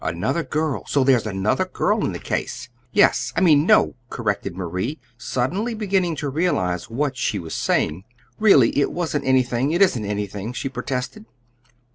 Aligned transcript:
"Another 0.03 0.41
girl! 0.41 0.83
So 0.87 1.03
there's 1.03 1.27
another 1.27 1.63
girl 1.65 2.03
in 2.03 2.11
the 2.11 2.17
case?" 2.17 2.69
"Yes. 2.91 3.31
I 3.35 3.41
mean, 3.41 3.67
no," 3.67 3.93
corrected 4.09 4.57
Marie, 4.57 4.99
suddenly 5.15 5.75
beginning 5.75 6.15
to 6.15 6.29
realize 6.29 6.89
what 6.89 7.15
she 7.15 7.37
was 7.37 7.53
saying. 7.53 8.05
"Really, 8.39 8.75
it 8.75 8.91
wasn't 8.91 9.25
anything 9.25 9.71
it 9.73 9.81
isn't 9.83 10.03
anything!" 10.03 10.53
she 10.53 10.69
protested. 10.69 11.25